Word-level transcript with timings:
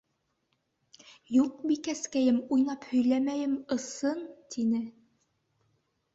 —Юҡ, 1.41 1.59
бикәскәйем, 1.71 2.39
уйнап 2.57 2.89
һөйләмәйем, 2.95 3.55
ысын,— 3.77 4.27
тине. 4.57 4.83